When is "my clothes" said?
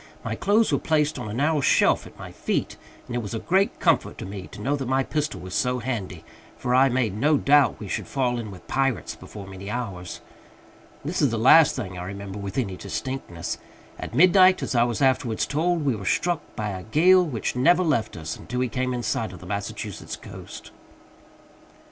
0.23-0.71